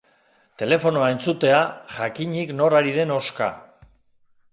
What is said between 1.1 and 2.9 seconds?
entzutea, jakinik nor